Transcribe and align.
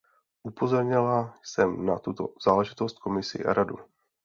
Upozornila 0.43 1.35
jsem 1.43 1.85
na 1.85 1.99
tuto 1.99 2.29
záležitost 2.45 2.99
Komisi 2.99 3.45
a 3.45 3.53
Radu. 3.53 3.77